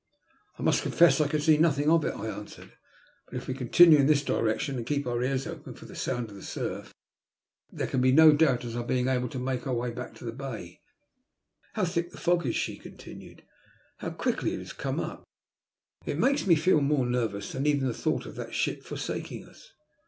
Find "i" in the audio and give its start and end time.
0.57-0.63, 1.21-1.27, 2.15-2.25, 16.07-16.09